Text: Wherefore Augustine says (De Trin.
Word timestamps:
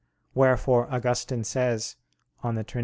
Wherefore 0.33 0.91
Augustine 0.91 1.43
says 1.43 1.95
(De 2.41 2.63
Trin. 2.63 2.79